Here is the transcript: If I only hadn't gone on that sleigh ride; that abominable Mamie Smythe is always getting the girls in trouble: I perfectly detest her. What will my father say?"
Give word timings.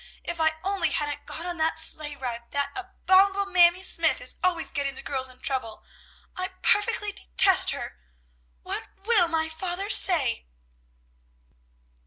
If 0.23 0.39
I 0.41 0.57
only 0.63 0.89
hadn't 0.89 1.27
gone 1.27 1.45
on 1.45 1.57
that 1.57 1.77
sleigh 1.77 2.15
ride; 2.15 2.49
that 2.53 2.71
abominable 2.75 3.45
Mamie 3.45 3.83
Smythe 3.83 4.19
is 4.19 4.37
always 4.43 4.71
getting 4.71 4.95
the 4.95 5.03
girls 5.03 5.29
in 5.29 5.39
trouble: 5.41 5.83
I 6.35 6.47
perfectly 6.63 7.11
detest 7.11 7.69
her. 7.69 7.99
What 8.63 8.85
will 9.05 9.27
my 9.27 9.47
father 9.47 9.91
say?" 9.91 10.47